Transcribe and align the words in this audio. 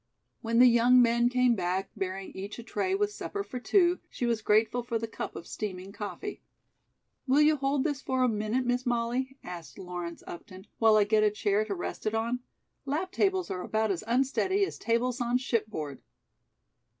When 0.41 0.57
the 0.57 0.65
young 0.65 0.99
men 0.99 1.29
came 1.29 1.53
back 1.53 1.91
bearing 1.95 2.31
each 2.31 2.57
a 2.57 2.63
tray 2.63 2.95
with 2.95 3.11
supper 3.11 3.43
for 3.43 3.59
two, 3.59 3.99
she 4.09 4.25
was 4.25 4.41
grateful 4.41 4.81
for 4.81 4.97
the 4.97 5.07
cup 5.07 5.35
of 5.35 5.45
steaming 5.45 5.91
coffee. 5.91 6.41
"Will 7.27 7.41
you 7.41 7.55
hold 7.57 7.83
this 7.83 8.01
for 8.01 8.23
a 8.23 8.27
minute, 8.27 8.65
Miss 8.65 8.83
Molly," 8.83 9.37
asked 9.43 9.77
Lawrence 9.77 10.23
Upton, 10.25 10.65
"while 10.79 10.97
I 10.97 11.03
get 11.03 11.21
a 11.21 11.29
chair 11.29 11.63
to 11.65 11.75
rest 11.75 12.07
it 12.07 12.15
on? 12.15 12.39
Lap 12.83 13.11
tables 13.11 13.51
are 13.51 13.61
about 13.61 13.91
as 13.91 14.03
unsteady 14.07 14.65
as 14.65 14.79
tables 14.79 15.21
on 15.21 15.37
shipboard." 15.37 16.01